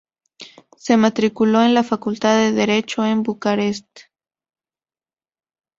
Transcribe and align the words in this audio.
Se 0.77 0.97
matriculó 0.97 1.61
en 1.61 1.75
la 1.75 1.83
Facultad 1.83 2.35
de 2.35 2.53
Derecho 2.53 3.05
en 3.05 3.21
Bucarest. 3.21 3.85